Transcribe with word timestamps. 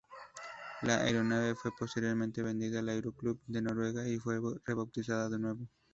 La 0.81 1.03
aeronave 1.03 1.53
fue 1.53 1.69
posteriormente 1.77 2.41
vendida 2.41 2.79
al 2.79 2.89
Aeroclub 2.89 3.39
de 3.45 3.61
Noruega 3.61 4.07
y 4.09 4.17
fue 4.17 4.39
rebautizada 4.65 5.29
de 5.29 5.37
nuevo. 5.37 5.67